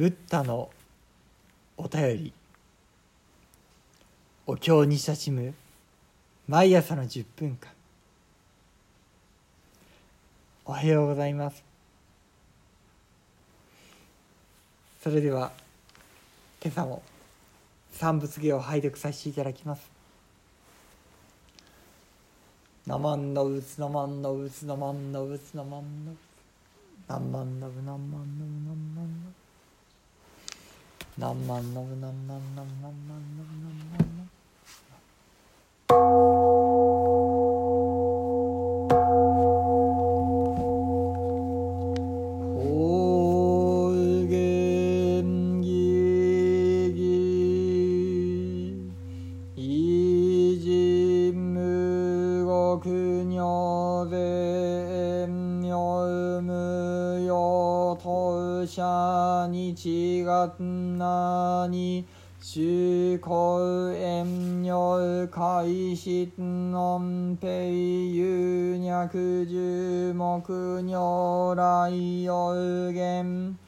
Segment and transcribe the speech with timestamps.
[0.00, 0.70] ブッダの
[1.76, 2.32] お便り。
[4.46, 5.52] お経に親しむ。
[6.48, 7.68] 毎朝の10分間。
[10.64, 11.62] おはようございます。
[15.02, 15.52] それでは
[16.62, 17.02] 今朝も
[17.92, 19.82] 三仏芸を拝読させていただきます。
[22.86, 26.22] なまんのうつなまんのうつなまんのうつなまんのうつ
[27.10, 28.89] なまんのうなまんのうなまんのう
[31.20, 33.60] 남만 너무 남만 남만 남만 남만
[60.30, 60.79] gotten
[62.40, 70.42] に主公遠慮開始の平有脈十目
[70.82, 71.90] 如来
[72.22, 73.58] 有限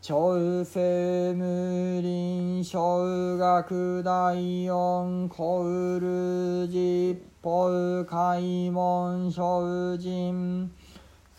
[0.00, 7.68] 朝鮮無林小学大四コウル実法
[8.06, 10.70] 開門精進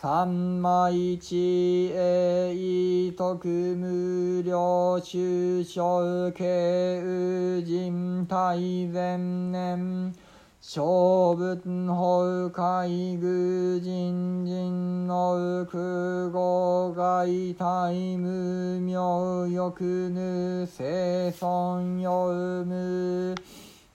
[0.00, 10.14] 三枚地へ意徳無料中小慶宇人大前年
[10.60, 23.34] 小仏法海愚人人の空語外大無名欲ぬ生存よむ。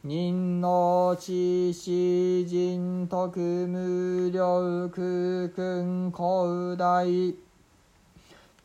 [0.04, 7.53] 人の知識人徳無量空君広大。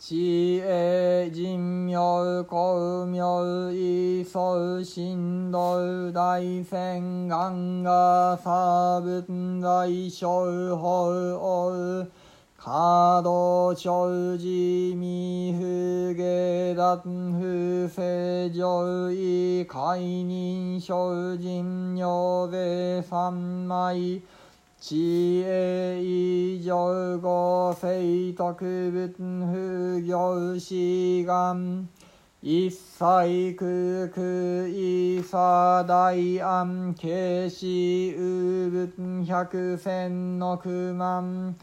[0.00, 5.76] 知恵人妙公妙異相神道
[6.12, 10.28] 大仙願が差分大小
[10.76, 12.06] 法王
[12.56, 14.08] 華道長
[14.38, 24.22] 寺未不下脱不正上位解任精進尿税三枚
[24.80, 26.76] 知恵以上
[27.20, 31.88] 五世特仏不行志願
[32.40, 41.56] 一切空空一差大安慶死有仏百千の九万。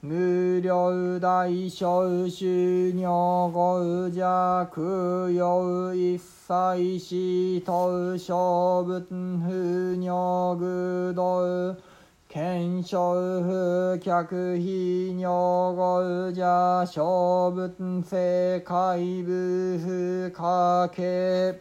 [0.00, 3.06] 無料大小収入
[3.52, 11.91] 五者空用一切死等小仏不尿愚道。
[12.32, 21.54] 検証不客非尿語者小仏世界部不可形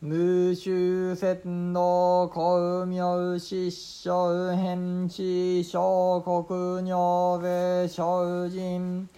[0.00, 3.70] 無修節の公明失
[4.08, 9.08] 笑変地小国尿税精進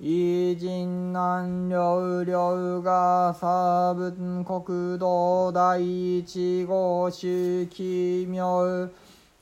[0.00, 8.90] 偉人南領領が差仏国道第一号宗奇妙。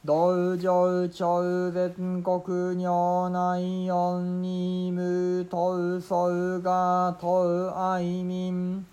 [0.02, 8.86] 道場超絶国尿内四二無等相が等愛民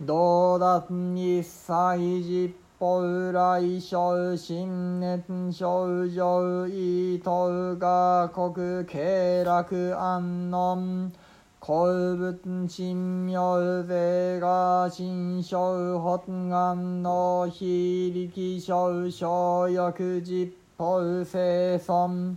[0.00, 11.10] 道達一切実法来小新熱症状意図が国経楽安穏
[11.64, 12.92] 古物神
[13.28, 22.34] 妙税が新小発願の非力小小欲実法生存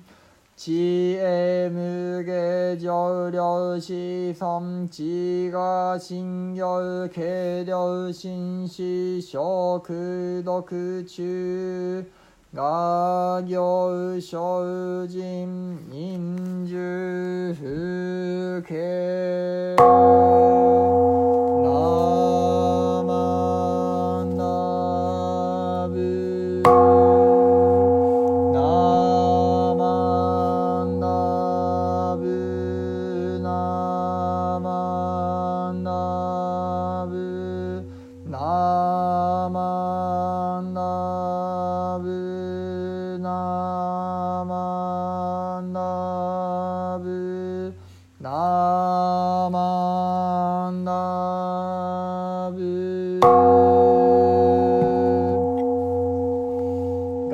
[0.55, 12.07] 知恵無下上量子孫知が信行軽量心思小空読中
[12.55, 20.54] 画行精進人数風景。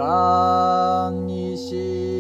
[0.02, 2.11] がんにし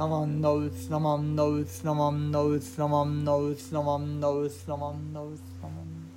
[0.00, 6.10] ナマンダウツナマンダウツナマンダウツナマンダウツナマンダウツナマンダウツナマン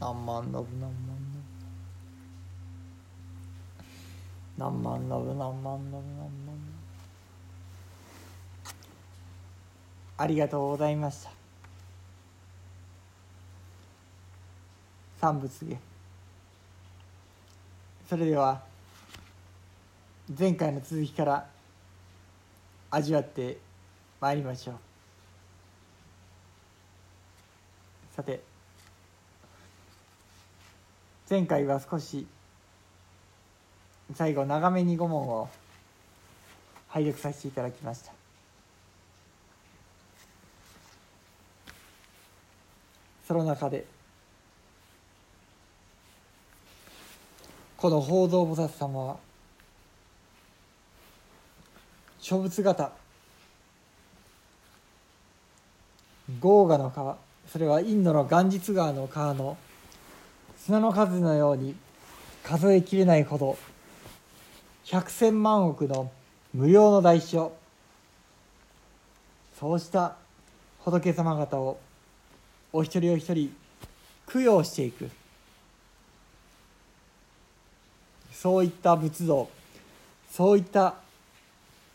[0.00, 0.98] 何万ダブ何万
[4.56, 6.52] ダブ何万ダブ何万ダブ何万ダ
[8.64, 8.74] ブ
[10.16, 11.30] ありがとうございました
[15.20, 15.78] 三仏芸
[18.08, 18.62] それでは
[20.38, 21.51] 前回の続きから
[22.94, 23.56] 味わって
[24.20, 24.74] まいりましょう。
[28.14, 28.42] さて
[31.28, 32.26] 前回は少し
[34.14, 35.48] 最後長めに5問を
[36.88, 38.12] 拝読させていただきました。
[43.26, 43.86] その中で
[47.78, 49.16] この法蔵菩薩様は
[52.22, 52.92] 諸仏型
[56.40, 57.16] 豪華の川。
[57.48, 59.58] それはインドのガンジツ川の川の
[60.56, 61.74] 砂の数のように
[62.44, 63.58] 数えきれないほど。
[64.84, 66.12] 百千万億の
[66.54, 67.50] 無料の代償
[69.58, 70.14] そうした
[70.84, 71.80] 仏様方を。
[72.72, 73.52] お一人お一人。
[74.32, 75.10] 供養していく。
[78.32, 79.48] そういった仏像。
[80.30, 80.94] そういった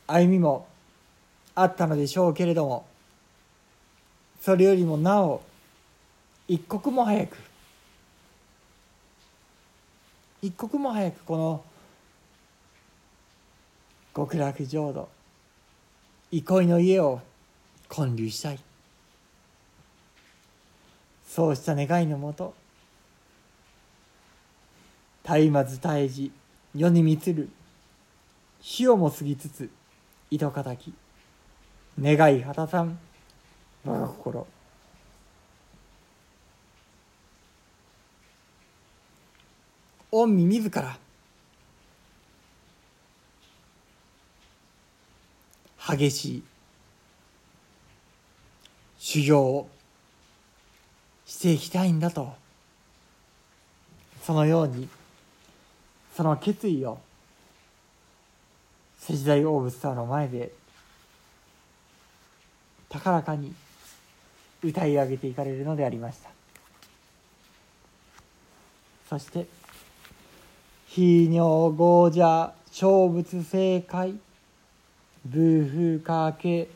[0.07, 0.67] 歩みも
[1.53, 2.85] あったのでしょうけれども
[4.41, 5.41] それよりもなお
[6.47, 7.37] 一刻も早く
[10.41, 11.63] 一刻も早くこの
[14.15, 15.09] 極楽浄土
[16.31, 17.21] 憩いの家を
[17.89, 18.59] 建立したい。
[21.37, 22.55] そうした願いのもと
[25.23, 26.31] 絶えまず絶えじ
[26.73, 27.49] 世に満つる
[28.59, 29.69] 死をも過ぎつつ
[30.29, 30.93] 糸かたき。
[31.99, 32.99] 願い果たさん。
[33.85, 34.45] 我が心。
[40.11, 40.97] 御身自ら。
[45.89, 46.43] 激しい
[48.97, 49.69] 修行を。
[51.25, 52.33] していきたいんだと。
[54.23, 54.89] そのように。
[56.15, 56.99] その決意を。
[59.15, 60.51] 世代大仏様の前で
[62.89, 63.53] 高らかに
[64.61, 66.29] 歌い上げていかれるのでありました。
[69.09, 69.47] そして
[70.87, 74.19] 「非尿合者小仏正解
[75.25, 76.67] ブーフーかけ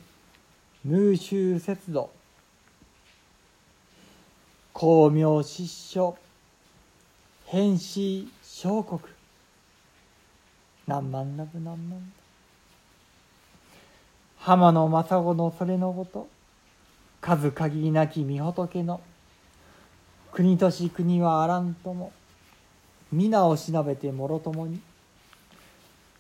[0.86, 2.10] 無臭節度
[4.73, 6.16] 光明失笑
[7.45, 9.02] 変死小国
[10.88, 12.20] 何万ラブ何万。
[14.42, 16.28] 浜野正子のそれのごと。
[17.21, 19.00] 数限りなき御仏の。
[20.31, 22.12] 国とし国はあらんとも。
[23.12, 24.81] 皆をしなべてもろともに。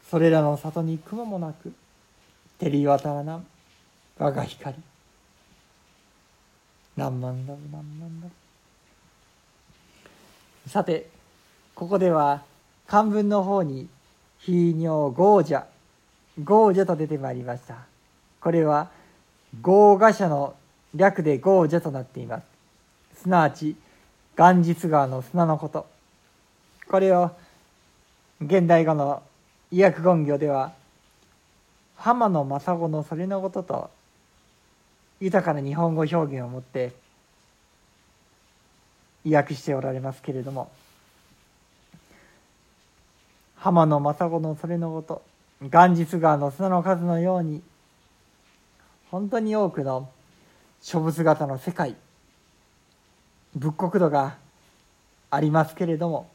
[0.07, 1.73] それらの里に雲もなく。
[2.59, 3.41] 照り渡らな
[4.19, 4.75] 我が光。
[6.95, 8.27] 何万ラブ何万ラ
[10.63, 11.09] ブさて
[11.73, 12.43] ここでは
[12.85, 13.87] 漢文の方に
[14.37, 15.65] 「非尿豪者」
[16.43, 17.90] 「豪者」と出てまいりました。
[18.41, 18.89] これは
[19.61, 20.55] 豪華者の
[20.95, 22.41] 略で豪者となっていま
[23.13, 23.21] す。
[23.21, 23.75] すなわち
[24.37, 25.87] 元日川の砂のこと。
[26.89, 27.31] これを
[28.41, 29.21] 現代語の
[29.69, 30.73] 医薬言語では
[31.95, 33.89] 浜野正子のそれのことと
[35.19, 36.91] 豊かな日本語表現を持って
[39.23, 40.71] 意訳しておられますけれども
[43.55, 45.21] 浜野正子のそれのこと
[45.61, 47.61] 元日川の砂の数のように
[49.11, 50.09] 本当に多くの
[50.81, 51.97] 諸仏型の世界
[53.55, 54.37] 仏国土が
[55.29, 56.29] ありますけれども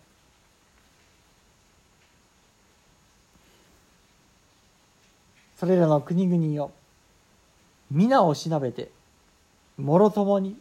[5.57, 6.71] それらの国々を
[7.91, 8.91] 皆をしなべて
[9.79, 10.59] もろともに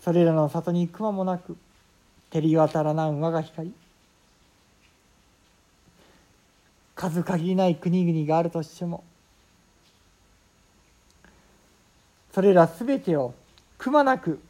[0.00, 1.56] それらの里にくまもなく
[2.30, 3.72] 照り渡らなん我が光
[6.94, 9.02] 数限りない国々があるとしても
[12.32, 13.34] それらすべてを
[13.78, 14.40] くまなく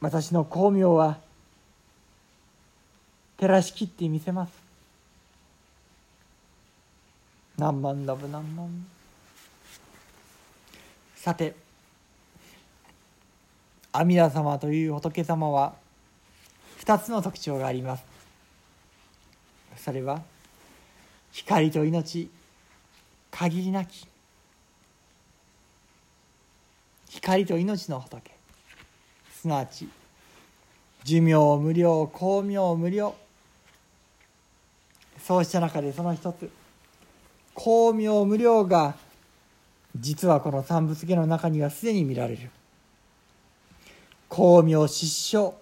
[0.00, 1.18] 私の光明は
[3.38, 4.52] 照らしきってみせます。
[7.56, 8.68] 何万ダブ何万。
[11.16, 11.54] さて
[13.92, 15.72] 阿弥陀様という仏様は
[16.76, 18.04] 二つの特徴があります。
[19.76, 20.20] それは
[21.32, 22.28] 光と命
[23.30, 24.06] 限りなき
[27.24, 28.20] 光と命の仏
[29.32, 29.88] すなわち
[31.04, 33.14] 寿命無料光明無料。
[35.22, 36.50] そうした中でその一つ
[37.56, 38.94] 光明無料が
[39.96, 42.50] 実はこの三仏家の中にはすでに見られる。
[44.30, 45.54] 光明失笑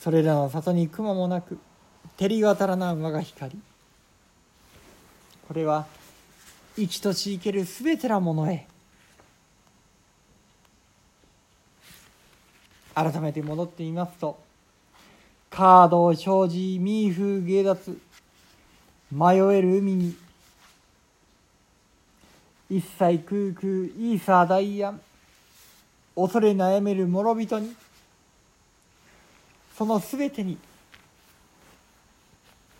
[0.00, 1.58] それらの里に雲もなく
[2.16, 3.60] 照り渡らな我が光。
[5.46, 5.86] これは
[6.76, 8.66] 生きとし生けるすべてなものへ。
[12.94, 14.38] 改めて戻ってみますと
[15.50, 17.98] カード障子ミーフ芸脱
[19.10, 20.16] 迷える海に
[22.70, 25.00] 一切空空イーサーダイアン
[26.14, 27.74] 恐れ悩める諸人に
[29.76, 30.58] そのすべてに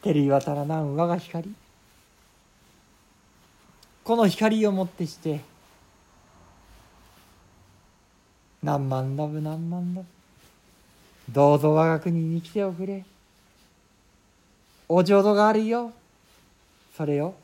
[0.03, 1.55] 照り渡らなん我が光。
[4.13, 5.41] この光をもってして
[8.63, 10.07] 何万ダブ何万ダブ。
[11.31, 13.07] どうぞ我が国に来ておくれ。
[14.87, 15.93] お浄土があるよ。
[16.95, 17.35] それを